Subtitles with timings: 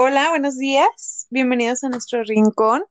[0.00, 1.26] Hola, buenos días.
[1.28, 2.84] Bienvenidos a nuestro rincón.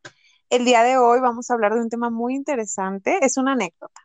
[0.50, 3.20] El día de hoy vamos a hablar de un tema muy interesante.
[3.22, 4.02] Es una anécdota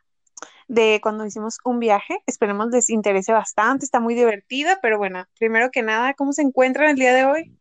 [0.69, 2.19] de cuando hicimos un viaje.
[2.27, 3.83] Esperemos les interese bastante.
[3.83, 7.57] Está muy divertida, pero bueno, primero que nada, ¿cómo se encuentran el día de hoy?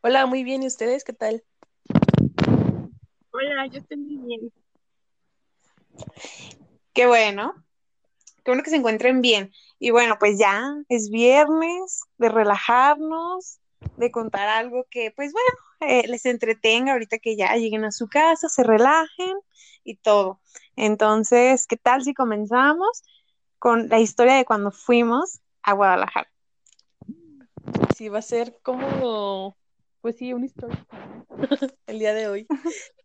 [0.00, 0.62] Hola, muy bien.
[0.62, 1.44] ¿Y ustedes qué tal?
[3.32, 4.50] Hola, yo estoy muy bien.
[6.94, 7.52] Qué bueno.
[8.48, 9.52] Qué bueno que se encuentren bien.
[9.78, 13.58] Y bueno, pues ya es viernes de relajarnos,
[13.98, 15.48] de contar algo que, pues bueno,
[15.80, 19.36] eh, les entretenga ahorita que ya lleguen a su casa, se relajen
[19.84, 20.40] y todo.
[20.76, 23.02] Entonces, ¿qué tal si comenzamos
[23.58, 26.30] con la historia de cuando fuimos a Guadalajara?
[27.98, 29.58] Sí, va a ser como,
[30.00, 30.86] pues sí, una historia
[31.86, 32.46] el día de hoy.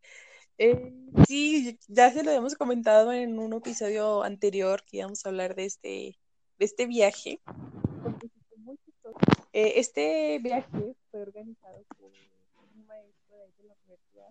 [0.58, 0.94] Eh,
[1.28, 5.66] sí, ya se lo habíamos comentado en un episodio anterior que íbamos a hablar de
[5.66, 6.20] este,
[6.60, 7.42] de este viaje.
[9.52, 14.30] Eh, este viaje fue organizado por un maestro de la universidad,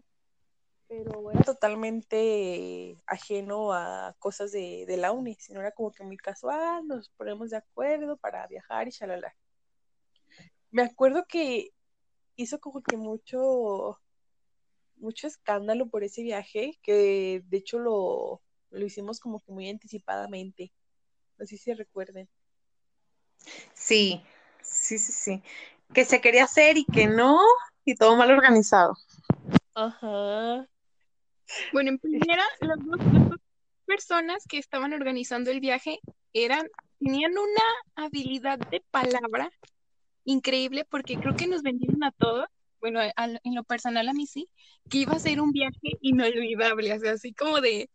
[0.88, 6.86] pero era totalmente ajeno a cosas de, la uni, sino era como que muy casual,
[6.86, 9.34] nos ponemos de acuerdo para viajar y shalala.
[10.70, 11.72] Me acuerdo que
[12.36, 14.01] hizo como que mucho
[15.02, 20.72] mucho escándalo por ese viaje, que de hecho lo, lo hicimos como que muy anticipadamente.
[21.38, 22.28] No sé si recuerden.
[23.74, 24.22] Sí,
[24.62, 25.42] sí, sí, sí.
[25.92, 27.38] Que se quería hacer y que no,
[27.84, 28.94] y todo mal organizado.
[29.74, 30.68] Ajá.
[31.72, 33.40] Bueno, en primera, las dos, las dos
[33.84, 35.98] personas que estaban organizando el viaje
[36.32, 39.50] eran, tenían una habilidad de palabra
[40.24, 42.46] increíble porque creo que nos vendieron a todos
[42.82, 44.48] bueno, al- en lo personal a mí sí,
[44.90, 47.88] que iba a ser un viaje inolvidable, o sea, así como de,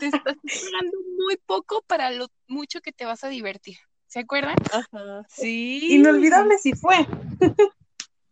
[0.00, 0.36] te estás
[0.82, 3.76] pagando muy poco para lo mucho que te vas a divertir.
[4.06, 4.56] ¿Se acuerdan?
[4.72, 5.22] Ajá.
[5.28, 5.94] Sí.
[5.94, 7.06] Inolvidable sí fue.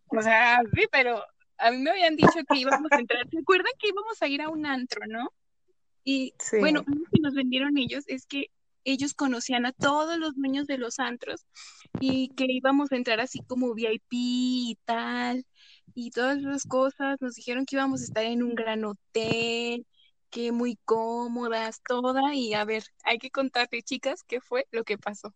[0.08, 1.22] O sea, sí, pero
[1.58, 3.28] a mí me habían dicho que íbamos a entrar.
[3.30, 5.32] ¿Se acuerdan que íbamos a ir a un antro, no?
[6.04, 6.58] Y Sí.
[6.58, 8.50] bueno, algo que nos vendieron ellos es que
[8.84, 11.44] ellos conocían a todos los dueños de los antros
[12.00, 15.44] y que íbamos a entrar así como VIP y tal,
[15.94, 17.16] y todas esas cosas.
[17.20, 19.86] Nos dijeron que íbamos a estar en un gran hotel,
[20.30, 22.34] que muy cómodas, toda.
[22.34, 25.34] Y a ver, hay que contarte, chicas, qué fue lo que pasó.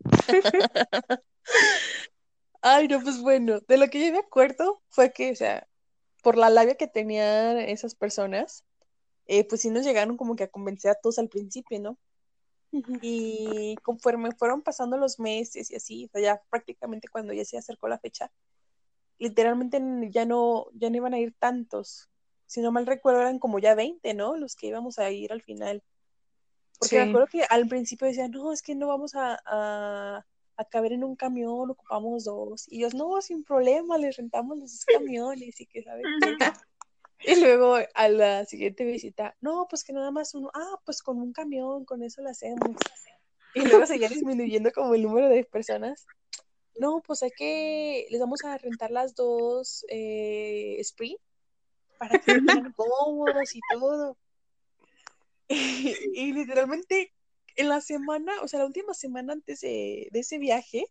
[2.62, 5.66] Ay, no, pues bueno, de lo que yo me acuerdo fue que, o sea,
[6.22, 8.64] por la labia que tenían esas personas,
[9.26, 11.98] eh, pues sí nos llegaron como que a convencer a todos al principio, ¿no?
[13.02, 17.58] Y conforme fueron pasando los meses y así, o sea, ya prácticamente cuando ya se
[17.58, 18.30] acercó la fecha,
[19.20, 22.08] literalmente ya no, ya no iban a ir tantos.
[22.46, 24.36] Si no mal recuerdo, eran como ya 20, ¿no?
[24.36, 25.84] Los que íbamos a ir al final.
[26.80, 30.26] Porque me acuerdo que al principio decían, no, es que no vamos a, a,
[30.56, 32.66] a caber en un camión, ocupamos dos.
[32.68, 36.36] Y ellos, no, sin problema, les rentamos los camiones y que sabes qué.
[37.22, 41.18] Y luego a la siguiente visita, no, pues que nada más uno, ah, pues con
[41.20, 42.70] un camión, con eso lo hacemos.
[43.54, 46.06] Y luego seguía disminuyendo como el número de personas.
[46.80, 51.20] No, pues hay que, les vamos a rentar las dos eh, Sprint
[51.98, 52.46] para que estén
[52.76, 54.16] cómodos y todo.
[55.52, 57.12] Y, y literalmente
[57.56, 60.86] en la semana, o sea, la última semana antes de, de ese viaje,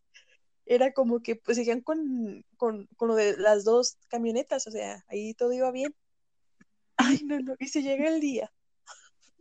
[0.66, 5.03] era como que pues seguían con, con, con lo de las dos camionetas, o sea,
[5.07, 5.95] ahí todo iba bien.
[6.97, 8.51] Ay, no, no, y se llega el día.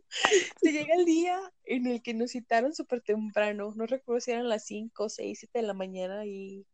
[0.61, 4.49] Se llega el día en el que nos citaron súper temprano, no recuerdo si eran
[4.49, 6.65] las 5, 6, 7 de la mañana y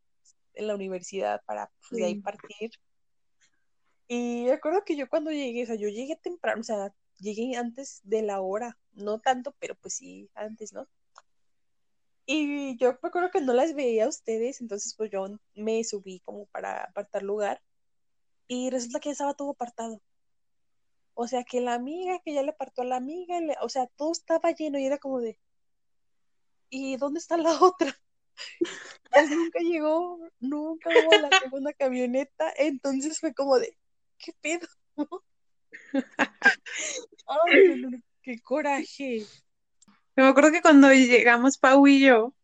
[0.54, 2.70] en la universidad para pues, de ahí partir.
[4.08, 7.56] Y me acuerdo que yo cuando llegué, o sea, yo llegué temprano, o sea, llegué
[7.56, 10.88] antes de la hora, no tanto, pero pues sí, antes, ¿no?
[12.24, 16.20] Y yo me acuerdo que no las veía a ustedes, entonces pues yo me subí
[16.20, 17.62] como para apartar lugar
[18.48, 20.00] y resulta que ya estaba todo apartado.
[21.18, 24.12] O sea, que la amiga, que ya le apartó a la amiga, o sea, todo
[24.12, 25.38] estaba lleno y era como de,
[26.68, 27.98] ¿y dónde está la otra?
[29.10, 33.74] Pues nunca llegó, nunca hubo la segunda camioneta, entonces fue como de,
[34.18, 34.68] ¿qué pedo?
[37.26, 39.24] Ay, qué coraje.
[40.16, 42.34] Me acuerdo que cuando llegamos Pau y yo,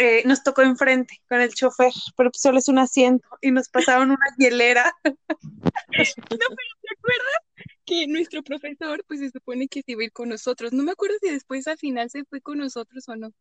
[0.00, 3.68] eh, nos tocó enfrente con el chofer, pero pues solo es un asiento y nos
[3.68, 4.94] pasaron una hielera.
[5.04, 5.12] ¿Te
[5.98, 7.40] acuerdas
[7.84, 10.72] que nuestro profesor, pues se supone que se iba a ir con nosotros?
[10.72, 13.32] No me acuerdo si después al final se fue con nosotros o no.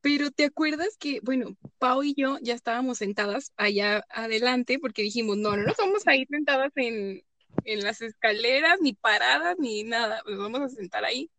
[0.00, 5.36] Pero ¿te acuerdas que, bueno, Pau y yo ya estábamos sentadas allá adelante porque dijimos,
[5.36, 7.22] no, no nos vamos a ir sentadas en,
[7.64, 11.30] en las escaleras, ni paradas, ni nada, nos vamos a sentar ahí.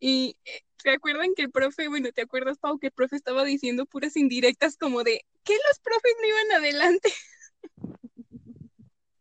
[0.00, 3.44] Y eh, ¿te acuerdan que el profe, bueno, ¿te acuerdas, Pau, que el profe estaba
[3.44, 7.12] diciendo puras indirectas como de, qué los profes no iban adelante?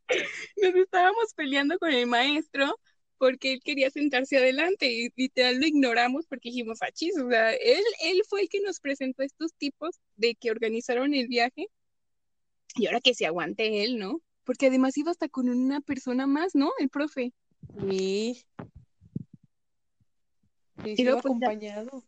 [0.62, 2.80] Nos estábamos peleando con el maestro
[3.18, 7.84] porque él quería sentarse adelante y literal lo ignoramos porque dijimos, achis, o sea, él,
[8.04, 11.68] él fue el que nos presentó a estos tipos de que organizaron el viaje
[12.76, 14.22] y ahora que se aguante él, ¿no?
[14.44, 16.72] Porque además iba hasta con una persona más, ¿no?
[16.80, 17.34] El profe.
[17.90, 18.46] Sí.
[20.84, 22.04] Sí, Y luego, pues, acompañado.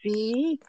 [0.00, 0.60] Sí.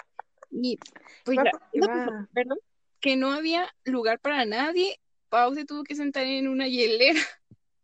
[0.52, 0.80] Y
[1.24, 1.90] pues no, pues,
[2.34, 2.60] perdón,
[3.00, 5.00] que no había lugar para nadie.
[5.30, 7.19] Pau se tuvo que sentar en una hielera.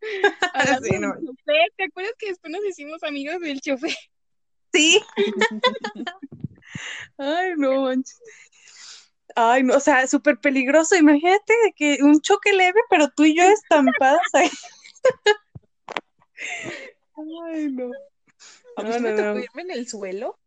[0.84, 1.14] Sí, del no.
[1.14, 1.72] chofer.
[1.78, 3.96] ¿Te acuerdas que después nos hicimos amigos del chofer?
[4.74, 5.02] Sí.
[7.18, 8.20] Ay, no manches.
[9.36, 10.98] Ay, no, o sea, súper peligroso.
[10.98, 14.50] Imagínate que un choque leve, pero tú y yo estampadas ahí.
[17.16, 17.92] Ay, no.
[18.76, 19.40] A mí No, sí me no, tocó no.
[19.40, 20.40] irme en el suelo.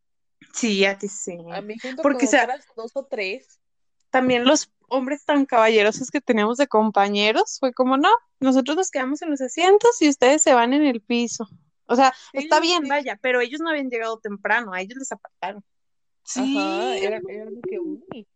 [0.53, 1.39] Sí, a ti sí.
[1.53, 3.61] A mí junto Porque, con o sea, otras dos o tres.
[4.11, 9.21] También los hombres tan caballerosos que teníamos de compañeros, fue como, no, nosotros nos quedamos
[9.23, 11.49] en los asientos y ustedes se van en el piso.
[11.87, 12.89] O sea, está Sí, bien, sí.
[12.89, 15.65] vaya, pero ellos no habían llegado temprano, a ellos les apartaron.
[16.35, 18.27] Ajá, era, era lo que uní.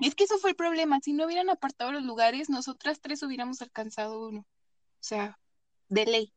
[0.00, 1.00] Es que eso fue el problema.
[1.00, 4.40] Si no hubieran apartado los lugares, nosotras tres hubiéramos alcanzado uno.
[4.40, 4.46] O
[5.00, 5.38] sea,
[5.88, 6.32] de ley.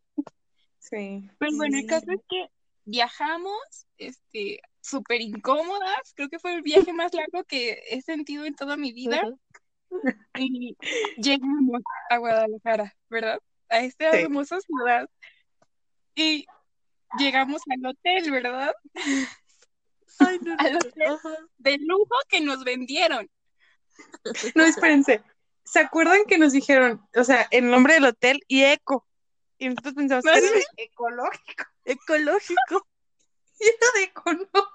[0.80, 1.30] Sí.
[1.40, 2.48] Pero bueno, el caso es que
[2.86, 6.14] viajamos, este, súper incómodas.
[6.16, 9.22] Creo que fue el viaje más largo que he sentido en toda mi vida.
[10.36, 10.76] Y
[11.18, 13.40] llegamos a Guadalajara, ¿verdad?
[13.70, 14.18] A esta Sí.
[14.20, 15.10] hermosa ciudad.
[16.14, 16.46] Y
[17.18, 18.76] llegamos al hotel, ¿verdad?
[20.20, 21.18] Ay, no, Al hotel
[21.58, 23.30] de lujo que nos vendieron.
[24.56, 25.24] No, espérense.
[25.64, 29.07] ¿Se acuerdan que nos dijeron, o sea, el nombre del hotel y eco?
[29.58, 31.64] Y nosotros pensamos que era ecológico.
[31.86, 32.88] Ecológico.
[33.60, 34.68] Y era de económico.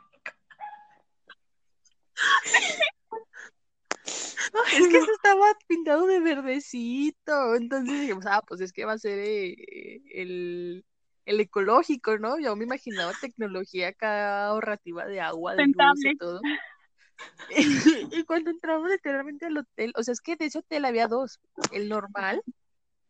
[4.72, 7.54] Es que eso estaba pintado de verdecito.
[7.54, 10.84] Entonces dijimos, ah, pues es que va a ser eh, el,
[11.26, 12.38] el ecológico, ¿no?
[12.40, 16.40] Yo me imaginaba tecnología acá ahorrativa de agua, de luz y todo.
[18.10, 21.40] Y cuando entramos literalmente al hotel, o sea, es que de ese hotel había dos,
[21.70, 22.42] el normal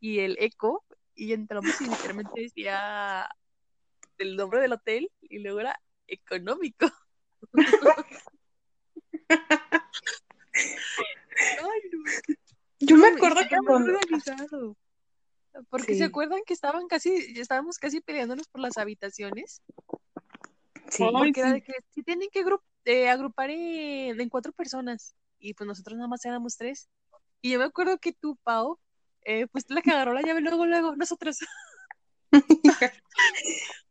[0.01, 0.85] y el eco,
[1.23, 3.29] y entramos y literalmente decía
[4.19, 6.91] el nombre del hotel y luego era económico.
[11.61, 12.03] Ay, no.
[12.81, 13.93] Yo me acuerdo que cuando...
[13.93, 14.77] organizado.
[15.69, 15.99] Porque Sí.
[15.99, 19.63] se acuerdan que estaban casi, estábamos casi peleándonos por las habitaciones,
[20.89, 21.05] Sí.
[21.11, 25.55] Porque era de que si tienen que agru- eh, agrupar en, en cuatro personas, y
[25.55, 26.89] pues nosotros nada más éramos tres.
[27.41, 28.79] Y yo me acuerdo que tú, Pau,
[29.25, 31.39] eh, pues la que agarró la llave luego, luego, nosotros.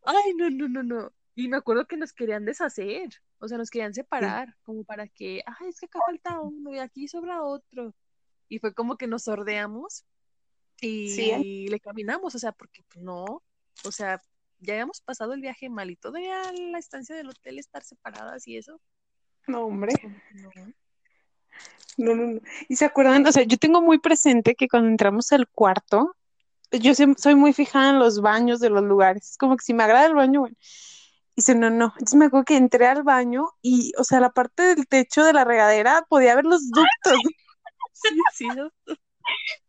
[0.03, 1.13] Ay, no, no, no, no.
[1.35, 5.41] Y me acuerdo que nos querían deshacer, o sea, nos querían separar, como para que,
[5.45, 7.95] ay, es que acá falta uno y aquí sobra otro.
[8.49, 10.05] Y fue como que nos sordeamos
[10.81, 13.43] y Sí, le caminamos, o sea, porque pues, no,
[13.85, 14.21] o sea,
[14.59, 18.57] ya habíamos pasado el viaje mal y todavía la estancia del hotel estar separadas y
[18.57, 18.81] eso.
[19.47, 19.93] No, hombre.
[20.33, 20.49] No.
[21.97, 22.41] No, no, no.
[22.67, 23.25] ¿Y se acuerdan?
[23.27, 26.15] O sea, yo tengo muy presente que cuando entramos al cuarto,
[26.71, 29.31] yo soy muy fijada en los baños de los lugares.
[29.31, 30.55] Es como que si me agrada el baño, bueno.
[30.61, 31.93] Y dice, no, no.
[31.93, 35.33] Entonces me acuerdo que entré al baño y, o sea, la parte del techo de
[35.33, 36.87] la regadera podía ver los ductos.
[37.93, 38.71] Sí, sí, no.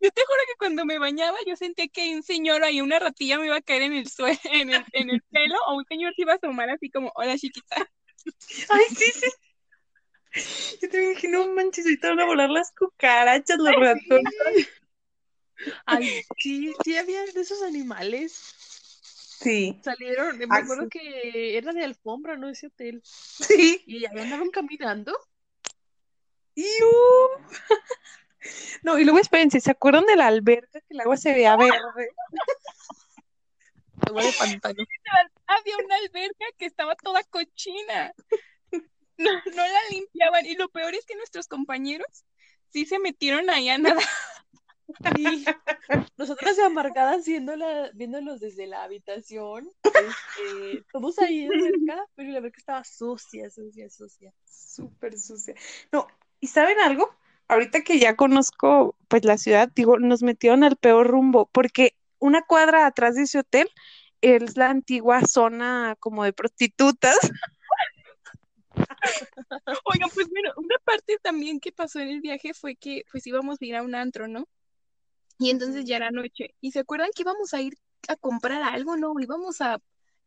[0.00, 3.38] Yo te juro que cuando me bañaba yo sentía que un señor ahí, una ratilla
[3.38, 6.14] me iba a caer en el suelo, en el, en el pelo, o un señor
[6.14, 7.76] se iba a asomar así como, hola chiquita.
[8.70, 9.26] Ay, sí, sí.
[10.80, 14.68] Yo te dije, no manches, ahorita van a volar las cucarachas, los ratones.
[15.86, 18.32] Ay, sí, sí había de esos animales.
[19.42, 22.48] Sí, Salieron, me Ay, acuerdo que era de alfombra, ¿no?
[22.48, 23.02] Ese hotel.
[23.04, 23.82] sí.
[23.86, 25.18] Y ahí andaban caminando.
[26.54, 26.66] ¡Iu!
[28.82, 32.10] No, y luego espérense, ¿se acuerdan de la alberca que el agua se veía verde?
[34.08, 34.84] Agua de pantano.
[35.46, 38.12] Había una alberca que estaba toda cochina.
[39.18, 40.46] No, no la limpiaban.
[40.46, 42.24] Y lo peor es que nuestros compañeros
[42.70, 44.02] sí se metieron ahí a nadar.
[45.16, 45.44] Y
[46.16, 52.84] nosotras amargadas viéndola, viéndolos desde la habitación, este, todos ahí alberca, pero la alberca estaba
[52.84, 54.32] sucia, sucia, sucia.
[54.44, 55.54] Súper sucia.
[55.92, 56.06] No,
[56.40, 57.10] ¿y saben algo?
[57.48, 62.42] Ahorita que ya conozco pues la ciudad, digo, nos metieron al peor rumbo, porque una
[62.42, 63.68] cuadra atrás de ese hotel
[64.20, 67.18] es la antigua zona como de prostitutas.
[69.84, 73.58] Oigan, pues bueno, una parte también que pasó en el viaje fue que pues íbamos
[73.60, 74.48] a ir a un antro, ¿no?
[75.38, 76.54] Y entonces ya era noche.
[76.60, 77.74] ¿Y se acuerdan que íbamos a ir
[78.08, 79.14] a comprar algo, no?
[79.18, 79.78] Íbamos a...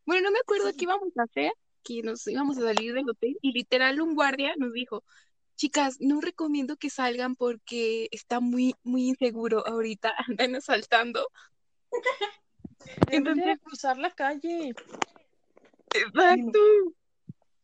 [0.06, 1.52] Bueno, no me acuerdo qué íbamos a hacer,
[1.84, 5.04] que nos íbamos a salir del hotel y literal un guardia nos dijo,
[5.56, 11.28] chicas, no recomiendo que salgan porque está muy, muy inseguro ahorita, andan asaltando.
[13.10, 14.74] Entonces, cruzar la calle.
[15.94, 16.60] Exacto.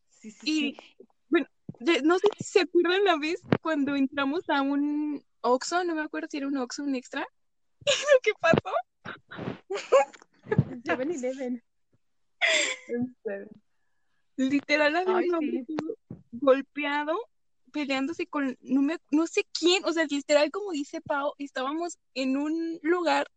[0.08, 0.76] Sí, sí, Y sí.
[1.82, 6.02] De- no sé si se acuerdan la vez cuando entramos a un Oxxo, no me
[6.02, 7.26] acuerdo si era un Oxxo, un extra.
[7.86, 8.74] Lo que pasó,
[10.44, 11.62] En 7-Eleven.
[14.36, 15.64] literal había sí.
[16.32, 17.16] golpeado,
[17.72, 22.36] peleándose con no, me, no sé quién, o sea, literal como dice Pau, estábamos en
[22.36, 23.28] un lugar,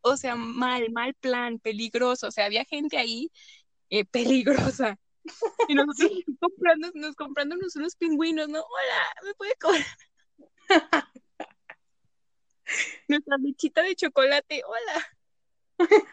[0.00, 3.30] o sea, mal, mal plan, peligroso, o sea, había gente ahí
[3.90, 4.04] eh,
[4.74, 4.98] peligrosa.
[5.68, 8.60] Y nosotros comprando, nos comprándonos unos pingüinos, ¿no?
[8.60, 9.82] Hola, ¿me puede cobrar?
[13.08, 15.06] Nuestra lechita de chocolate, hola.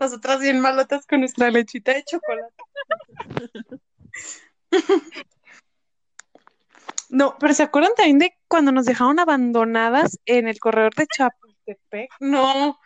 [0.00, 2.54] Nosotras bien malotas con nuestra lechita de chocolate.
[7.08, 12.10] No, pero ¿se acuerdan también de cuando nos dejaron abandonadas en el corredor de Chapultepec?
[12.18, 12.78] No.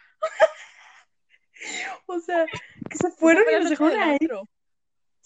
[2.06, 2.44] O sea,
[2.88, 4.18] que se fueron Fue y nos dejaron ahí.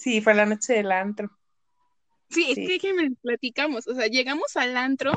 [0.04, 1.30] Sí, fue la noche del antro.
[2.28, 2.66] Sí, es Sí.
[2.66, 3.86] que déjenme les platicamos.
[3.88, 5.16] O sea, llegamos al antro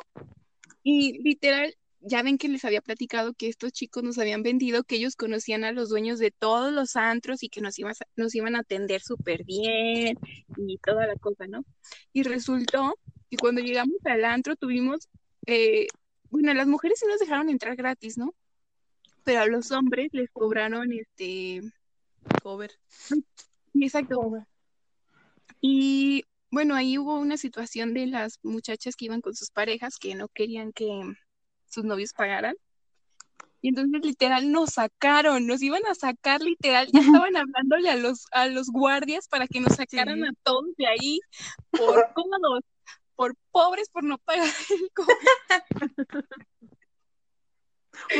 [0.82, 4.96] y literal, ya ven que les había platicado que estos chicos nos habían vendido que
[4.96, 8.34] ellos conocían a los dueños de todos los antros y que nos, iban a- nos
[8.34, 10.17] iban a atender súper bien
[10.56, 11.65] y toda la cosa, ¿no?
[12.13, 12.98] Y resultó
[13.29, 15.10] que cuando llegamos al antro tuvimos,
[15.48, 15.88] eh,
[16.29, 18.34] bueno, las mujeres sí nos dejaron entrar gratis, ¿no?
[19.25, 21.62] Pero a los hombres les cobraron, este,
[22.41, 22.72] Cover.
[23.74, 24.46] exacto.
[25.61, 30.15] Y bueno, ahí hubo una situación de las muchachas que iban con sus parejas que
[30.15, 30.87] no querían que
[31.67, 32.55] sus novios pagaran.
[33.61, 38.25] Y entonces literal nos sacaron, nos iban a sacar literal, ya estaban hablándole a los,
[38.31, 40.27] a los guardias para que nos sacaran Sí.
[40.27, 41.19] a todos de ahí
[41.71, 42.63] por cómodos,
[43.15, 44.91] por pobres, por no pagar el.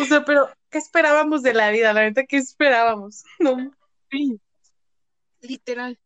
[0.02, 1.94] O sea, pero ¿qué esperábamos de la vida?
[1.94, 3.24] La neta, ¿qué esperábamos?
[3.40, 3.72] No.
[4.10, 4.40] Sí,
[5.42, 6.00] Literal.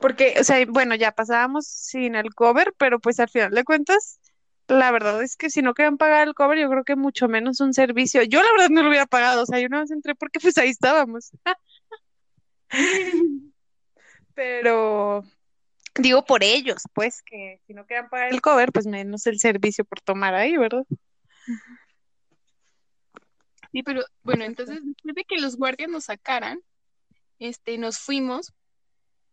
[0.00, 4.20] Porque, o sea, bueno, ya pasábamos sin el cover, pero pues al final de cuentas,
[4.68, 7.60] la verdad es que si no querían pagar el cover, yo creo que mucho menos
[7.60, 8.22] un servicio.
[8.22, 10.58] Yo la verdad no lo hubiera pagado, o sea, yo no más entré porque pues
[10.58, 11.30] ahí estábamos.
[14.34, 15.24] Pero
[15.94, 19.84] digo por ellos, pues, que si no querían pagar el cover, pues menos el servicio
[19.84, 20.84] por tomar ahí, ¿verdad?
[23.72, 26.60] Sí, pero bueno, entonces después de que los guardias nos sacaran,
[27.38, 28.52] este, nos fuimos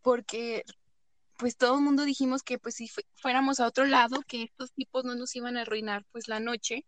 [0.03, 0.63] porque
[1.37, 4.71] pues todo el mundo dijimos que pues si fu- fuéramos a otro lado, que estos
[4.73, 6.85] tipos no nos iban a arruinar pues la noche.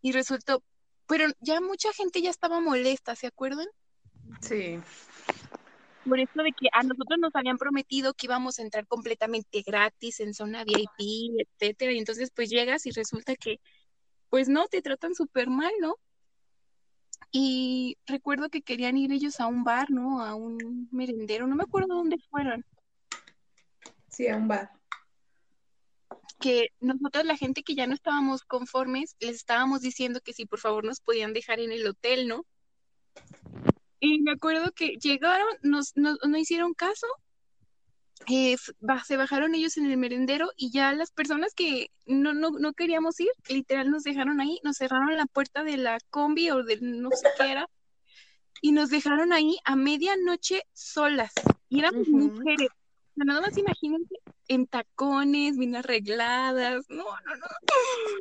[0.00, 0.62] Y resultó,
[1.08, 3.66] pero ya mucha gente ya estaba molesta, ¿se acuerdan?
[4.40, 4.78] Sí.
[6.04, 10.20] Por esto de que a nosotros nos habían prometido que íbamos a entrar completamente gratis
[10.20, 13.60] en zona VIP, etcétera, y entonces pues llegas y resulta que
[14.28, 15.96] pues no, te tratan súper mal, ¿no?
[17.30, 20.22] Y recuerdo que querían ir ellos a un bar, ¿no?
[20.22, 22.64] A un merendero, no me acuerdo dónde fueron.
[24.08, 24.70] Sí, a un bar.
[26.40, 30.58] que nosotros, la gente que ya no estábamos conformes, les estábamos diciendo que si por
[30.58, 32.44] favor nos podían dejar en el hotel, ¿no?
[33.98, 37.06] Y me acuerdo que llegaron, nos, nos- no hicieron caso,
[38.26, 38.56] eh,
[39.04, 43.18] se bajaron ellos en el merendero y ya las personas que no, no, no queríamos
[43.20, 47.10] ir, literal nos dejaron ahí, nos cerraron la puerta de la combi o de no
[47.10, 47.68] sé qué era,
[48.60, 51.32] y nos dejaron ahí a medianoche solas.
[51.68, 52.16] Y éramos Ujú.
[52.16, 52.68] mujeres.
[52.70, 54.14] O sea, nada más imagínense
[54.48, 56.84] en tacones, bien arregladas.
[56.88, 57.46] No, no, no.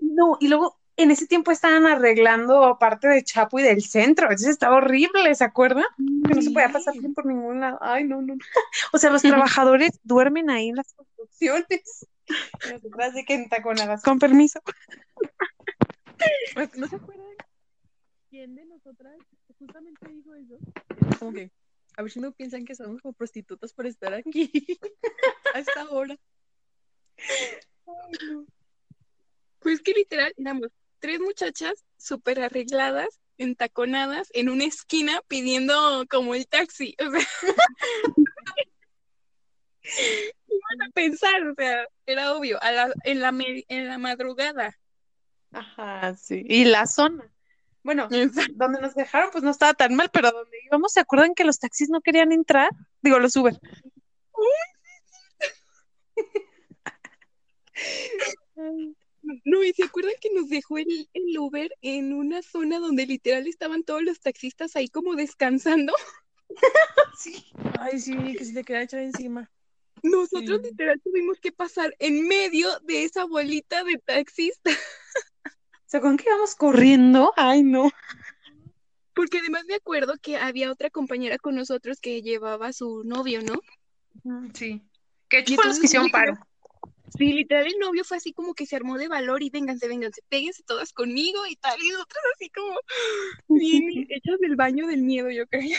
[0.01, 4.49] No, y luego en ese tiempo estaban arreglando parte de Chapo y del centro, entonces
[4.49, 5.85] estaba horrible, ¿se acuerdan?
[6.27, 7.79] Que no se podía pasar bien por ningún lado.
[7.81, 8.35] Ay, no, no.
[8.93, 9.21] O sea, los
[9.57, 12.07] trabajadores duermen ahí en las construcciones.
[12.71, 14.61] Nosotras de que entaconadas, con permiso.
[16.75, 17.25] ¿No se acuerdan
[18.29, 19.17] quién de nosotras
[19.59, 20.57] justamente dijo eso?
[21.19, 21.51] Como que,
[21.97, 24.49] a ver si no piensan que somos como prostitutas por estar aquí
[25.53, 26.17] a esta hora.
[29.59, 30.69] Pues que literal éramos
[31.03, 36.95] tres muchachas súper arregladas, entaconadas, en una esquina pidiendo como el taxi.
[37.05, 37.27] O sea,
[40.47, 43.35] iban a pensar, o sea, era obvio, a la, en, la
[43.67, 44.79] en la madrugada.
[45.51, 46.41] Ajá, sí.
[46.47, 47.29] Y la zona.
[47.83, 48.07] Bueno,
[48.53, 51.59] donde nos dejaron, pues no estaba tan mal, pero donde íbamos, ¿se acuerdan que los
[51.59, 52.69] taxis no querían entrar?
[53.01, 53.59] Digo, los Uber.
[59.45, 63.47] No, y se acuerdan que nos dejó el, el Uber en una zona donde literal
[63.47, 65.93] estaban todos los taxistas ahí como descansando.
[67.17, 67.45] Sí.
[67.79, 69.49] Ay, sí, que se te queda echar encima.
[70.03, 70.69] Nosotros Sí.
[70.69, 74.77] literal tuvimos que pasar en medio de esa bolita de taxistas,
[75.85, 77.33] ¿Se acuerdan que íbamos corriendo?
[77.37, 77.89] Ay, no.
[79.15, 83.41] porque además me acuerdo que había otra compañera con nosotros que llevaba a su novio,
[83.41, 83.61] ¿no?
[84.53, 84.81] Sí.
[85.29, 86.37] Que fue los que hicieron paro.
[87.17, 90.21] Sí, literal, el novio fue así como que se armó de valor y vénganse, vénganse,
[90.29, 92.75] péguense todas conmigo y tal, y nosotros así como
[93.49, 95.77] bien hechas del baño del miedo, yo creo.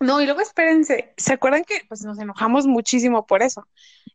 [0.00, 3.68] No, y luego espérense, ¿se acuerdan que pues nos enojamos muchísimo por eso?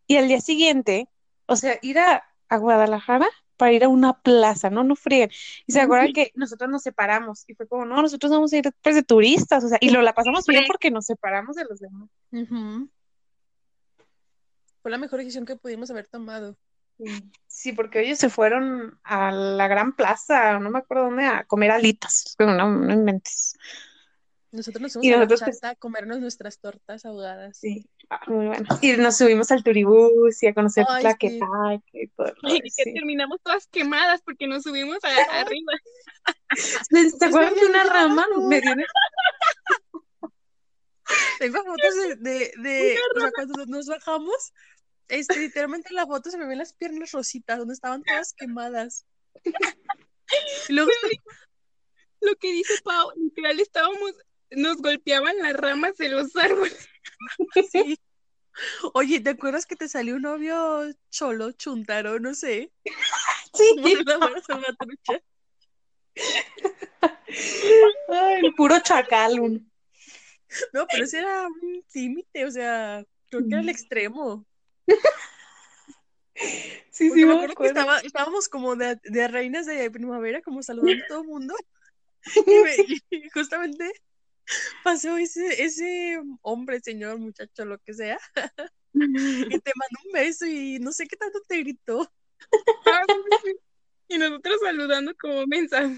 [0.07, 1.07] Y al día siguiente,
[1.45, 4.83] o sea, ir a, a Guadalajara para ir a una plaza, ¿no?
[4.83, 5.29] No fríen.
[5.65, 8.73] Y se acuerdan que nosotros nos separamos y fue como, no, nosotros vamos a ir
[8.81, 11.79] pues de turistas, o sea, y lo la pasamos bien porque nos separamos de los
[11.79, 12.09] demás.
[14.81, 16.57] Fue la mejor decisión que pudimos haber tomado.
[17.47, 21.71] Sí, porque ellos se fueron a la gran plaza, no me acuerdo dónde, a comer
[21.71, 22.35] alitas.
[22.39, 23.57] No, no inventes.
[24.55, 27.57] Nosotros nos fuimos Y a la nosotros, pues, chata a comernos nuestras tortas ahogadas.
[27.57, 28.67] Sí, ah, muy bueno.
[28.81, 31.01] Y nos subimos al Turibús y a conocer Ay, sí.
[31.01, 32.33] Tlaquepaque y todo.
[32.43, 32.93] Y que sí.
[32.93, 35.73] terminamos todas quemadas porque nos subimos a- arriba.
[36.89, 38.25] ¿Se se acuerdan de una rama?
[38.47, 38.85] Me dio una-
[41.39, 44.53] Tengo fotos de, de, de o sea, cuando nos bajamos,
[45.07, 49.05] este, literalmente en la foto se me ven las piernas rositas, donde estaban todas quemadas.
[50.67, 50.89] Y luego,
[52.21, 54.15] Lo que dice Pau, literal estábamos,
[54.51, 56.87] nos golpeaban las ramas de los árboles.
[57.71, 57.99] sí.
[58.93, 62.71] Oye, ¿te acuerdas que te salió un novio cholo, chuntaro, no sé?
[63.53, 63.75] Sí.
[64.47, 65.21] salvatrucha.
[68.09, 69.61] Ay, el puro chacal.
[70.73, 74.45] No, pero ese era un límite, o sea, creo que era el extremo.
[76.91, 80.41] Sí, Porque sí, me me acuerdo que estaba, estábamos como de, de reinas de primavera,
[80.41, 81.55] como saludando a todo el mundo.
[82.47, 83.91] Y, me- y justamente
[84.83, 88.19] pasó ese, ese hombre, señor, muchacho, lo que sea,
[88.93, 88.99] y
[89.63, 92.11] te mandó un beso y no sé qué tanto te gritó.
[92.85, 93.01] Ah.
[94.07, 95.91] Y nosotros saludando como mensas.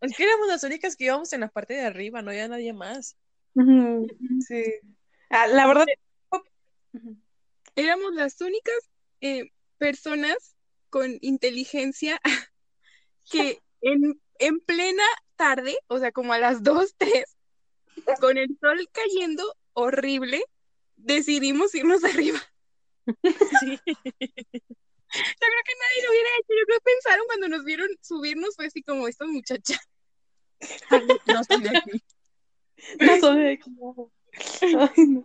[0.00, 2.72] Es que éramos las únicas que íbamos en la parte de arriba, no había nadie
[2.72, 3.16] más.
[4.48, 4.64] Sí.
[5.28, 5.84] Ah, la verdad.
[7.76, 8.74] Éramos las únicas
[9.20, 10.56] eh, personas
[10.88, 12.20] con inteligencia
[13.30, 15.04] que en, en plena
[15.36, 17.24] tarde, o sea, como a las 2, 3,
[18.20, 20.44] con el sol cayendo horrible,
[20.96, 22.40] decidimos irnos arriba.
[23.06, 23.78] Sí.
[25.14, 26.48] Yo creo que nadie lo hubiera hecho.
[26.58, 29.78] Yo creo que pensaron cuando nos vieron subirnos, fue así como esta muchacha.
[31.26, 32.02] No estoy de aquí.
[32.98, 33.70] No soy de aquí.
[34.62, 35.24] Ay, no.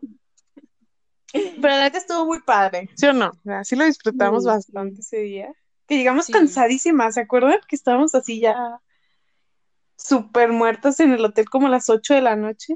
[1.32, 3.28] Pero la neta estuvo muy padre, ¿sí o no?
[3.30, 5.54] O sea, sí lo disfrutamos Sí, bastante ese día.
[5.88, 6.34] Que llegamos Sí.
[6.34, 7.60] cansadísimas, ¿se acuerdan?
[7.68, 8.82] Que estábamos así ya
[9.98, 12.76] súper muertas en el hotel como a las 8 de la noche.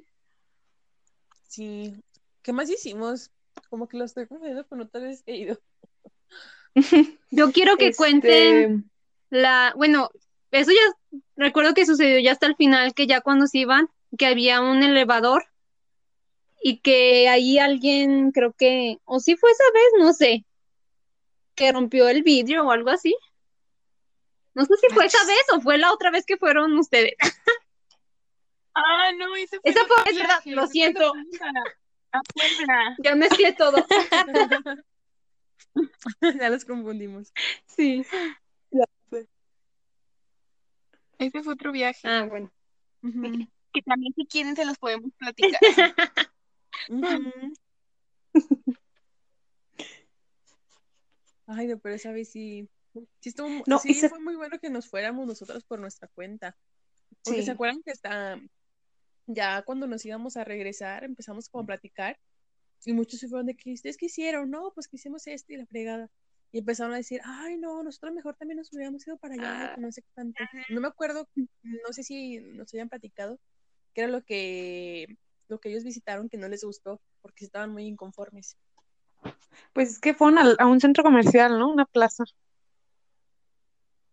[1.48, 1.96] Sí.
[2.42, 3.32] ¿Qué más hicimos?
[3.70, 5.60] Como que lo estoy confundiendo con otra vez he ido.
[7.32, 8.90] Yo quiero que Este, cuenten
[9.30, 10.10] la, bueno,
[10.52, 14.26] eso ya recuerdo que sucedió ya hasta el final, que ya cuando se iban, que
[14.26, 15.46] había un elevador
[16.62, 20.46] y que ahí alguien, creo que, o sí fue esa vez, no sé,
[21.56, 23.16] que rompió el vidrio o algo así.
[24.54, 27.16] No sé si fue esa vez o fue la otra vez que fueron ustedes.
[28.74, 31.14] Ah, no, ese fue Esa fue- es verdad, lo siento.
[32.14, 32.96] A, Puebla.
[33.04, 33.86] Ya mezclé todo.
[36.40, 37.34] ya los confundimos.
[37.66, 38.06] Sí.
[41.20, 42.08] Ese fue otro viaje.
[42.08, 42.50] Ah, bueno.
[43.74, 45.60] Que también si quieren se los podemos platicar.
[51.48, 52.70] Ay, no, pero esa vez sí.
[52.94, 56.56] Sí, estuvo, No, sí se- fue muy bueno que nos fuéramos nosotros por nuestra cuenta.
[57.24, 57.46] Porque Sí.
[57.46, 58.42] se acuerdan que hasta
[59.28, 62.20] ya cuando nos íbamos a regresar empezamos como a platicar
[62.86, 65.58] y muchos se fueron de que ustedes qué hicieron, no, pues que hicimos esto y
[65.58, 66.10] la fregada.
[66.52, 69.82] Y empezaron a decir, ay, no, nosotros mejor también nos hubiéramos ido para allá, que
[69.82, 70.44] no sé qué tanto.
[70.70, 73.40] No me acuerdo, no sé si nos habían platicado,
[73.94, 77.86] que era lo que, lo que ellos visitaron que no les gustó, porque estaban muy
[77.86, 78.58] inconformes.
[79.74, 81.72] Pues es que fueron a, un centro comercial, ¿no?
[81.72, 82.26] Una plaza.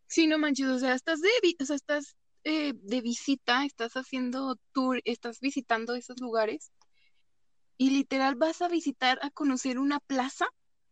[0.08, 1.28] Sí, no manches, o sea, estás de,
[1.60, 6.72] o sea, estás eh, de visita, estás haciendo tour, estás visitando esos lugares
[7.76, 10.46] y literal vas a visitar, a conocer una plaza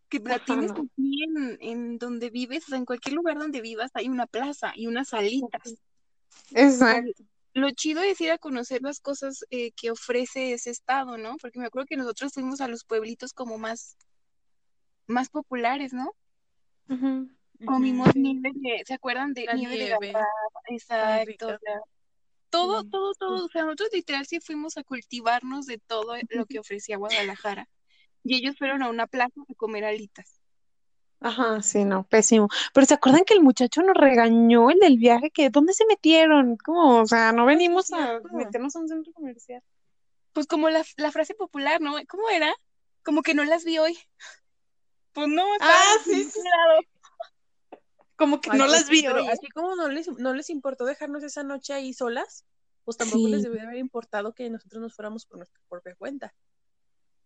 [0.09, 0.83] que la Ajá, tienes no.
[0.83, 4.73] aquí en, en donde vives, o sea, en cualquier lugar donde vivas hay una plaza
[4.77, 5.77] y unas salitas.
[6.55, 7.25] Exacto.
[7.55, 11.37] Lo chido es ir a conocer las cosas eh, que ofrece ese estado, ¿no?
[11.39, 13.97] Porque me acuerdo que nosotros fuimos a los pueblitos como más,
[15.07, 16.13] más populares, ¿no?
[16.89, 17.31] Ujú.
[17.65, 18.19] Comimos Ujú.
[18.19, 20.27] nieve de, ¿se acuerdan de La nieve de garrafa?
[20.69, 21.47] Exacto, rica.
[21.47, 21.81] o sea,
[22.51, 26.59] todo, todo, todo, o sea, nosotros literal sí fuimos a cultivarnos de todo lo que
[26.61, 27.69] ofrecía Guadalajara.
[28.25, 30.41] Y ellos fueron a una plaza a comer alitas.
[31.21, 32.49] Ajá, sí, no, pésimo.
[32.75, 35.31] Pero ¿se acuerdan que el muchacho nos regañó el del viaje?
[35.31, 36.57] que ¿Dónde se metieron?
[36.59, 37.01] ¿Cómo?
[37.01, 39.63] O sea, no venimos a meternos a un centro comercial.
[40.33, 41.95] Pues como la, la frase popular, ¿no?
[42.09, 42.53] ¿Cómo era?
[43.03, 43.99] Como que no las vi hoy.
[45.15, 46.41] Pues no, Ah, sí, sí.
[46.45, 46.81] lado.
[48.17, 49.29] Como que Ay, no las vi pero hoy.
[49.29, 52.45] así como no les, no les importó dejarnos esa noche ahí solas,
[52.85, 53.33] pues tampoco Sí.
[53.33, 56.35] les debió haber importado que nosotros nos fuéramos por nuestra propia cuenta.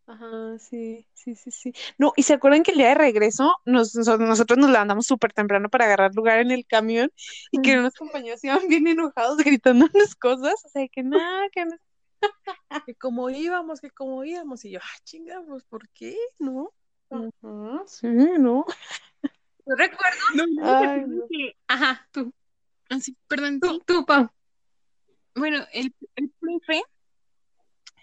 [0.06, 1.72] Ajá, sí, sí, sí, sí.
[1.96, 5.32] No, y se acuerdan que el día de regreso nos, nos- nosotros nos levantamos súper
[5.32, 7.12] temprano para agarrar lugar en el camión
[7.52, 11.76] y que unos compañeros iban bien enojados gritándonos cosas, o sea, que nada, que no.
[12.86, 14.64] Que como íbamos, que como íbamos.
[14.64, 16.16] Y yo, ah, chinga, pues, ¿por qué?
[16.40, 16.72] ¿No?
[17.10, 18.64] Ajá, sí, ¿no?
[19.70, 20.18] Yo recuerdo.
[20.34, 21.22] No, no, Ay, no, no.
[21.30, 22.34] que- Ajá, tú,
[22.88, 24.28] ah, sí, perdón, tú, tú, Pau.
[25.36, 26.82] Bueno, el, el profe,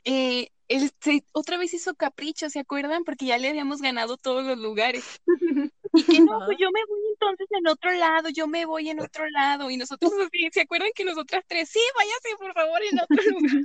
[0.05, 3.03] eh, él se- otra vez hizo capricho, ¿se acuerdan?
[3.03, 5.19] Porque ya le habíamos ganado todos los lugares.
[5.93, 9.01] Y que no, pues yo me voy entonces en otro lado, yo me voy en
[9.01, 9.69] otro lado.
[9.69, 11.69] Y nosotros así, ¿se acuerdan que nosotras tres?
[11.69, 13.63] Sí, váyase por favor en otro lugar.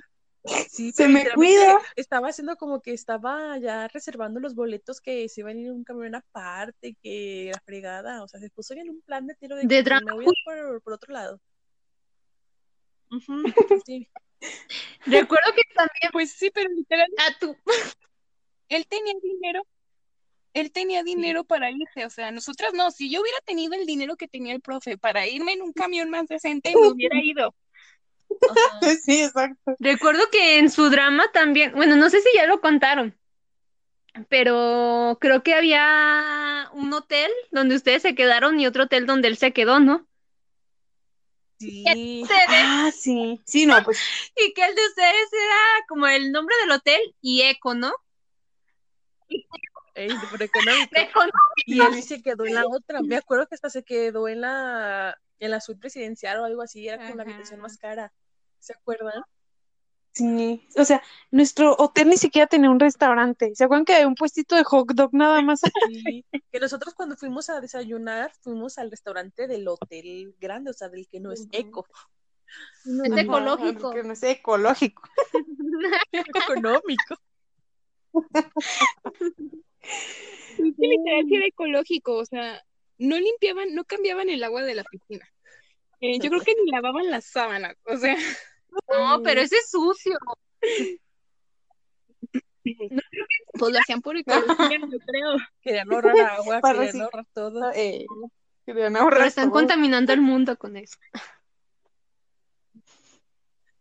[0.69, 1.79] Sí, Se me literalmente cuida.
[1.95, 5.73] Estaba haciendo como que estaba ya reservando los boletos que se iban a ir en
[5.73, 9.57] un camión aparte, que la fregada, o sea, se puso en un plan de tiro
[9.57, 11.41] de, De drama me voy a ir por, por otro lado.
[13.87, 14.09] Sí.
[15.07, 16.11] Recuerdo que también.
[16.11, 17.57] Pues sí, pero literal, Ah, tú.
[18.69, 19.67] él tenía dinero,
[20.55, 24.17] él tenía dinero para irse, o sea, nosotras no, si yo hubiera tenido el dinero
[24.17, 27.55] que tenía el profe para irme en un camión más decente, me hubiera ido.
[28.51, 28.81] Ajá.
[29.05, 29.75] Sí, exacto.
[29.79, 33.17] Recuerdo que en su drama también, bueno, no sé si ya lo contaron,
[34.29, 39.37] pero creo que había un hotel donde ustedes se quedaron y otro hotel donde él
[39.37, 40.07] se quedó, ¿no?
[41.59, 41.85] Sí.
[42.49, 43.41] Ah, sí.
[43.45, 43.99] Sí, no, pues
[44.37, 47.93] y que el de ustedes era como el nombre del hotel y Eco, ¿no?
[49.95, 50.91] Ey, por económico.
[51.67, 53.03] Y él se quedó en la otra.
[53.03, 56.89] Me acuerdo que hasta se quedó en la, en la suite presidencial o algo así,
[56.89, 58.13] era con la habitación más cara.
[58.63, 59.23] ¿Se acuerdan?
[60.13, 60.69] sí.
[60.77, 63.53] O sea, nuestro hotel ni siquiera tenía un restaurante.
[63.55, 65.63] ¿Se acuerdan que había un puestito de hot dog nada más?
[65.91, 66.25] Sí.
[66.53, 71.09] Que nosotros cuando fuimos a desayunar, fuimos al restaurante del hotel grande, o sea, del
[71.09, 71.87] que no es eco,
[72.85, 73.91] No es ecológico.
[73.91, 75.03] Que no es ecológico.
[76.13, 77.17] económico.
[80.59, 82.63] Es que literal sí era ecológico, o sea,
[82.99, 85.27] no limpiaban, no cambiaban el agua de la piscina.
[86.01, 88.17] Eh, yo creo que ni lavaban las sábanas, o sea,
[88.89, 90.19] No, pero ese es sucio.
[92.63, 95.37] pues lo hacían por ecología, yo creo.
[95.61, 97.05] Querían ahorrar agua, Para querían reciclar.
[97.13, 97.71] ahorrar todo.
[97.75, 98.07] Eh,
[98.65, 99.55] querían Pero ahorrar están todo.
[99.55, 100.97] contaminando el mundo con eso.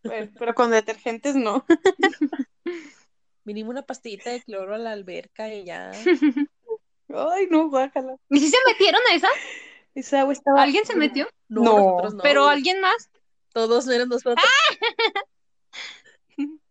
[0.02, 1.64] Pero, pero con detergentes no.
[3.44, 5.92] Mínimo una pastillita de cloro a la alberca y ya.
[7.14, 8.16] Ay, no, guácala.
[8.30, 9.28] ¿Y si se metieron a esa?
[9.94, 10.62] Esa agua estaba.
[10.62, 11.28] ¿Alguien se metió?
[11.50, 12.24] No, nosotros no.
[12.24, 13.10] ¿Pero alguien más?
[13.54, 14.36] Todos eran nosotros.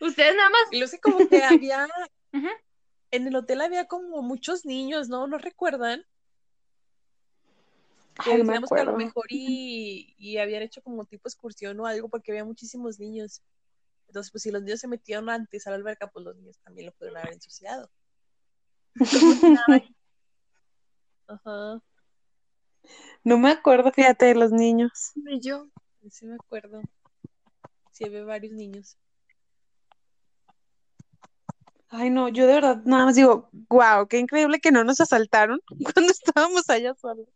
[0.00, 0.62] Ustedes nada más.
[0.70, 1.86] Y luego sí como que había,
[3.10, 5.26] en el hotel había como muchos niños, ¿no?
[5.26, 6.04] ¿No recuerdan?
[8.24, 11.28] Que Ay, no me decíamos que a lo mejor y, y habían hecho como tipo
[11.28, 13.42] excursión o algo porque había muchísimos niños.
[14.08, 16.86] Entonces, pues si los niños se metieron antes a la alberca, pues los niños también
[16.86, 17.90] lo pudieron haber ensuciado.
[21.28, 21.80] Ajá,
[23.22, 25.12] No me acuerdo, fíjate, de los niños.
[25.14, 25.68] Y yo,
[26.08, 26.80] sí me acuerdo.
[27.90, 28.96] Sí, había varios niños.
[31.88, 35.60] Ay, no, yo de verdad nada más digo, wow, qué increíble que no nos asaltaron
[35.92, 37.26] cuando estábamos allá solos.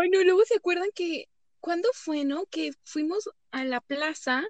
[0.00, 1.28] ay no, luego se acuerdan que,
[1.60, 2.46] ¿cuándo fue, no?
[2.46, 4.44] Que fuimos a la plaza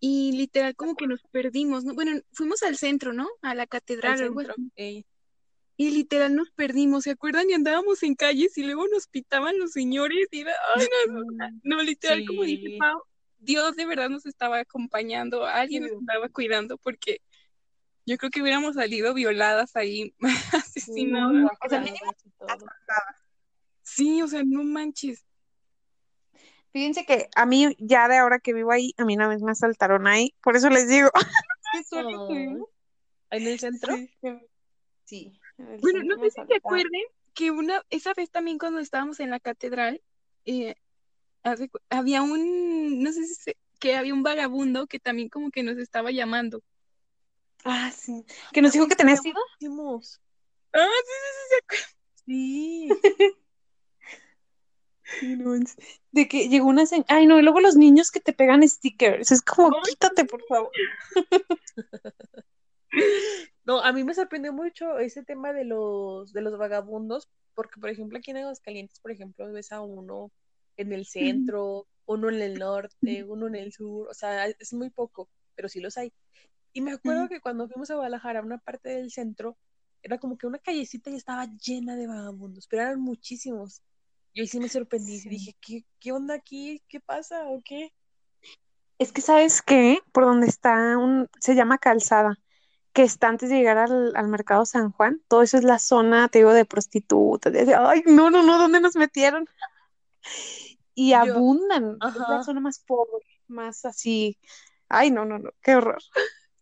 [0.00, 1.94] y literal como que nos perdimos, ¿no?
[1.94, 3.28] Bueno, fuimos al centro, ¿no?
[3.42, 4.54] A la Al catedral, algo centro.
[4.76, 5.06] así.
[5.80, 7.48] Y literal nos perdimos, ¿se acuerdan?
[7.48, 11.48] Y andábamos en calles y luego nos pitaban los señores y era, ay, no, no,
[11.62, 12.76] no, literal, como dice.
[12.78, 13.02] Pau,
[13.38, 17.22] Dios de verdad nos estaba acompañando, alguien nos estaba cuidando porque
[18.04, 20.14] yo creo que hubiéramos salido violadas ahí,
[20.52, 21.50] asesinadas.
[21.64, 21.82] O sea.
[23.82, 25.24] Sí, o sea, no manches.
[26.74, 29.52] Fíjense que a mí, ya de ahora que vivo ahí, a mí una vez me
[29.52, 31.08] asaltaron ahí, por eso les digo.
[31.72, 32.68] Qué suerte tuvimos.
[33.30, 33.96] ¿En el centro?
[33.96, 34.10] Sí,
[35.04, 35.40] sí.
[35.80, 37.02] Bueno, no sé si se acuerden
[37.34, 40.00] que una, esa vez también cuando estábamos en la catedral,
[40.44, 40.74] eh,
[41.88, 45.76] había un, no sé si se- que había un vagabundo que también como que nos
[45.78, 46.62] estaba llamando.
[47.64, 48.24] Ah, sí.
[48.52, 49.40] Que nos dijo que tenía sido.
[49.58, 50.20] Hicimos.
[50.72, 51.88] Ah, sí, sí, sí, se acuerdan.
[52.26, 52.88] Sí.
[55.18, 55.64] Sí, no, en-
[56.12, 59.32] de que llegó una Ay, no, y luego los niños que te pegan stickers.
[59.32, 60.70] Es como, quítate, por favor.
[63.64, 67.90] No, a mí me sorprendió mucho ese tema de los, de los vagabundos, porque por
[67.90, 70.30] ejemplo aquí en Aguascalientes, por ejemplo, ves a uno
[70.76, 74.90] en el centro, uno en el norte, uno en el sur, o sea, es muy
[74.90, 76.12] poco, pero sí los hay.
[76.72, 79.56] Y me acuerdo que cuando fuimos a Guadalajara, una parte del centro,
[80.02, 83.82] era como que una callecita y estaba llena de vagabundos, pero eran muchísimos.
[84.34, 85.28] Yo sí me sorprendí, Sí.
[85.28, 86.82] dije, ¿qué, qué onda aquí?
[86.88, 87.46] ¿Qué pasa?
[87.48, 87.92] ¿O qué?
[88.98, 89.98] Es que, ¿sabes qué?
[90.12, 91.26] Por donde está un...
[91.40, 92.38] Se llama Calzada,
[92.92, 95.22] que está antes de llegar al, al Mercado San Juan.
[95.28, 97.52] Todo eso es la zona, te digo, de prostitutas.
[97.52, 99.46] de- Ay, no, no, no, ¿dónde nos metieron?
[100.94, 101.98] Y Yo, abundan.
[102.02, 104.38] Es la zona más pobre, más así.
[104.88, 106.02] Ay, no, no, no, qué horror.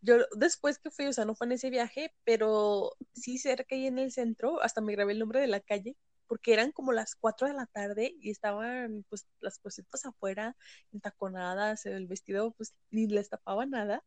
[0.00, 3.86] Yo después que fui, o sea, no fue en ese viaje, pero sí cerca y
[3.86, 5.96] en el centro, hasta me grabé el nombre de la calle,
[6.28, 10.56] porque eran como las 4 de la tarde y estaban pues las cositas afuera,
[10.92, 14.04] entaconadas, el vestido pues ni les tapaba nada.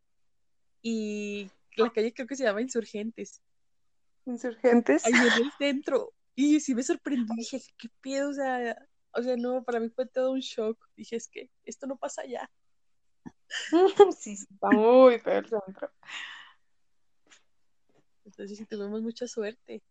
[0.81, 3.41] Y la calle creo que se llama Insurgentes,
[4.25, 5.05] Insurgentes.
[5.05, 6.13] ahí en el centro.
[6.35, 8.29] Y sí me sorprendí, dije, ¿qué pedo?
[8.29, 10.77] O sea, o sea, no, para mí fue todo un shock.
[10.95, 12.49] Dije, es que esto no pasa allá.
[14.17, 15.91] Sí, está muy feo el centro.
[18.23, 19.83] Entonces sí tuvimos mucha suerte.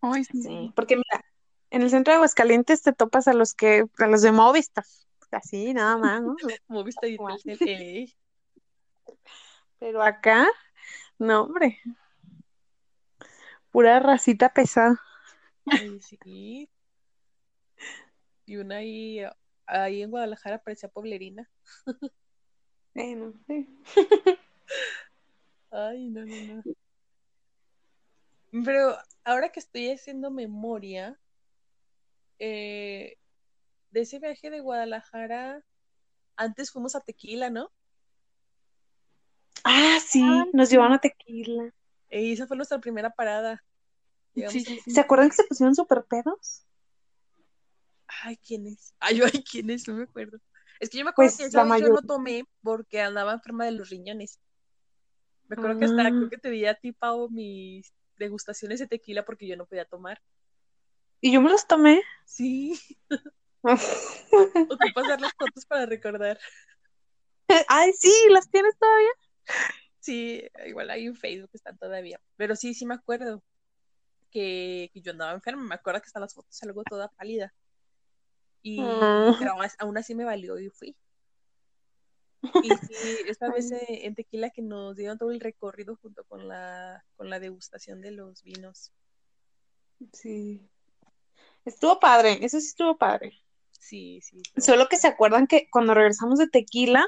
[0.00, 0.42] Ay, sí.
[0.42, 1.24] Sí, porque mira,
[1.70, 4.84] en el centro de Aguascalientes te topas a los que, a los de Movistar.
[5.30, 6.36] Así, nada más, ¿no?
[6.68, 7.38] Moviste y Guau.
[7.38, 8.12] Telcel.
[9.78, 10.48] Pero acá,
[11.20, 11.78] no, hombre,
[13.70, 15.00] pura racita pesada.
[15.66, 16.68] Ay, sí.
[18.46, 19.20] Y una ahí,
[19.66, 21.48] ahí en Guadalajara parecía poblerina.
[22.94, 23.68] Bueno, sí.
[25.70, 26.62] Ay, no, no, no.
[28.64, 31.20] Pero ahora que estoy haciendo memoria,
[32.40, 33.16] eh,
[33.90, 35.62] de ese viaje de Guadalajara,
[36.36, 37.70] antes fuimos a Tequila, ¿no?
[39.64, 41.72] Ah, sí, nos llevaron a tequila.
[42.10, 43.62] Y esa fue nuestra primera parada.
[44.34, 44.90] Llegamos Sí, a- sí, sí.
[44.92, 46.64] ¿Se acuerdan que se pusieron súper pedos?
[48.22, 48.94] Ay, ¿quién es?
[49.00, 49.86] Ay, yo, ay, ¿quién es?
[49.88, 50.38] No me acuerdo.
[50.80, 53.32] Es que yo me acuerdo Pues que esa la vez yo no tomé porque andaba
[53.32, 54.38] enferma de los riñones.
[55.48, 58.86] Me acuerdo que hasta creo Ah, que te di a ti, Pau, mis degustaciones de
[58.86, 60.20] tequila porque yo no podía tomar.
[61.20, 62.02] y yo me los tomé.
[62.24, 62.78] Sí,
[64.70, 66.38] ocupas dar las fotos para recordar.
[67.68, 69.10] Ay, sí, ¿las tienes todavía?
[70.00, 72.20] Sí, igual hay en Facebook están todavía.
[72.36, 73.42] Pero sí, sí me acuerdo
[74.30, 75.62] que, que yo andaba enferma.
[75.62, 77.54] Me acuerdo que hasta las fotos salgo toda pálida.
[78.62, 80.96] Y, Ah, pero aún, as- aún así me valió y fui.
[82.62, 87.04] Y sí, esta vez en Tequila que nos dieron todo el recorrido junto con la,
[87.16, 88.92] con la degustación de los vinos.
[90.12, 90.60] sí.
[91.64, 93.32] Estuvo padre, eso sí estuvo padre.
[93.72, 97.06] Sí, sí, estuvo Solo que se acuerdan que cuando regresamos de tequila,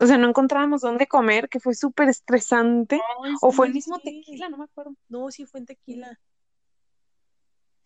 [0.00, 3.00] o sea, no encontrábamos dónde comer, que fue súper estresante.
[3.24, 4.22] Ay, O fue el mismo sí.
[4.24, 4.94] tequila, no me acuerdo.
[5.08, 6.18] No, sí fue en Tequila.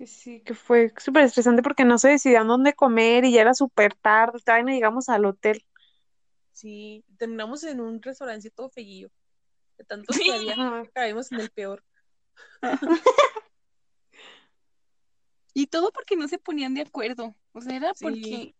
[0.06, 3.94] sí, que fue súper estresante porque no se decidían dónde comer y ya era súper
[3.94, 5.64] tarde, todavía no llegamos al hotel.
[6.52, 9.10] Sí, terminamos en un restaurancito feillo.
[9.78, 10.24] De tantos Sí.
[10.24, 10.84] que había, Ajá.
[10.92, 11.82] caímos en el peor.
[15.54, 17.36] Y todo porque no se ponían de acuerdo.
[17.52, 18.54] O sea, era Sí, porque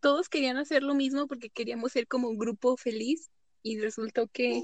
[0.00, 3.30] todos querían hacer lo mismo porque queríamos ser como un grupo feliz
[3.62, 4.62] y resultó que,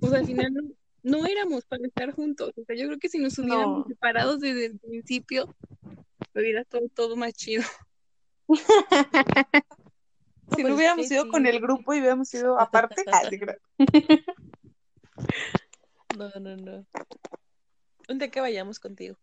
[0.00, 0.62] pues al final no,
[1.02, 2.52] no éramos para estar juntos.
[2.56, 3.84] O sea, yo creo que si nos hubiéramos No.
[3.86, 5.54] separados desde el principio,
[6.34, 7.62] hubiera todo, todo más chido.
[8.48, 8.62] no, Si
[10.50, 13.22] pues no es hubiéramos ido con el grupo y hubiéramos ido aparte, ah.
[16.16, 16.86] No, no, no.
[18.08, 19.16] Un día que vayamos contigo.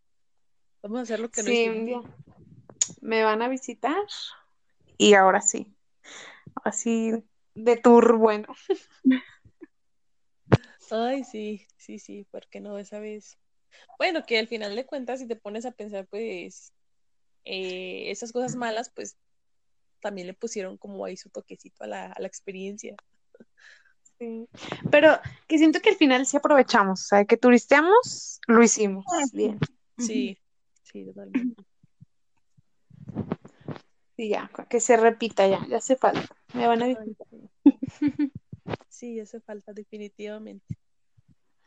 [0.81, 2.03] Vamos a hacer lo que no Sí, un hicimos.
[2.05, 2.15] día
[3.01, 3.95] me van a visitar
[5.01, 5.73] y ahora sí,
[6.63, 7.11] así
[7.55, 8.53] de tour bueno.
[10.91, 13.39] Ay, sí, sí, sí, ¿por qué no esa vez?
[13.97, 16.71] Bueno, que al final de cuentas, si te pones a pensar, pues,
[17.45, 19.17] eh, esas cosas malas, pues,
[20.01, 22.95] también le pusieron como ahí su toquecito a la, a la experiencia.
[24.19, 24.47] Sí.
[24.91, 29.57] Pero que siento que al final sí aprovechamos, o sea, que turisteamos, lo hicimos bien.
[29.97, 30.37] Sí,
[30.83, 31.63] sí, totalmente.
[34.21, 36.27] Y ya, que se repita ya, ya hace falta.
[36.53, 37.27] Me van a visitar.
[37.99, 38.13] sí.
[38.87, 40.77] Sí, hace falta, definitivamente.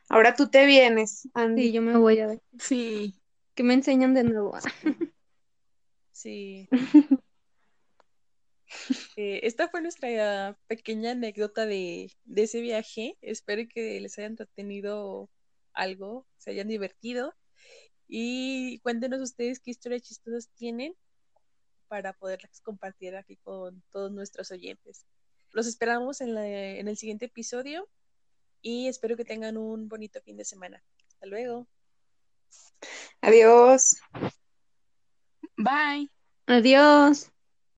[0.09, 1.73] Ahora tú te vienes, Sí, Andy.
[1.73, 2.40] yo me voy a ver.
[2.61, 3.21] Sí.
[3.57, 4.57] Que me enseñan de nuevo.
[6.12, 6.69] Sí.
[9.17, 13.17] Eh, esta fue nuestra pequeña anécdota de, de ese viaje.
[13.21, 15.31] Espero que les haya entretenido
[15.73, 17.35] algo, se hayan divertido.
[18.09, 20.97] Y cuéntenos ustedes qué historias chistosas tienen
[21.88, 25.07] para poderlas compartir aquí con todos nuestros oyentes.
[25.53, 27.88] Los esperamos en, la- en el siguiente episodio
[28.62, 30.83] y espero que tengan un bonito fin de semana.
[31.09, 31.66] Hasta luego.
[33.20, 33.97] Adiós.
[35.57, 36.11] Bye.
[36.47, 37.31] Adiós.